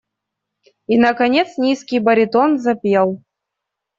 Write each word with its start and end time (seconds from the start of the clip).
И 0.87 0.97
наконец 0.97 1.59
низкий 1.59 1.99
баритон 1.99 2.57
запел. 2.57 3.21